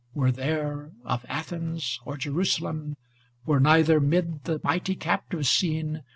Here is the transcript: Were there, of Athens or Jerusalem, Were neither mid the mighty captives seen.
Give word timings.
Were 0.15 0.31
there, 0.31 0.93
of 1.05 1.27
Athens 1.29 1.99
or 2.05 2.17
Jerusalem, 2.17 2.97
Were 3.45 3.59
neither 3.59 3.99
mid 3.99 4.45
the 4.45 4.59
mighty 4.63 4.95
captives 4.95 5.47
seen. 5.51 6.01